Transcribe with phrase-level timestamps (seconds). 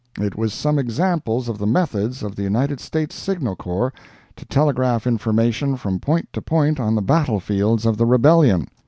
[0.19, 3.93] It was some examples of the methods the United States Signal Corps
[4.35, 8.65] to telegraph information from point to point on the battle fields of the rebellion.